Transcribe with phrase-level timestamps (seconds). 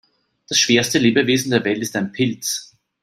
[0.49, 2.73] Das schwerste Lebewesen der Welt ist ein Pilz.